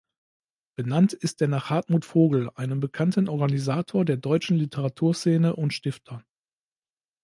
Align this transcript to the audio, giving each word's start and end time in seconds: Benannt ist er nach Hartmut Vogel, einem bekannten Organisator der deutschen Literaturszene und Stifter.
Benannt 0.75 1.13
ist 1.13 1.43
er 1.43 1.47
nach 1.47 1.69
Hartmut 1.69 2.05
Vogel, 2.05 2.49
einem 2.55 2.79
bekannten 2.79 3.29
Organisator 3.29 4.03
der 4.03 4.17
deutschen 4.17 4.57
Literaturszene 4.57 5.55
und 5.55 5.75
Stifter. 5.75 6.25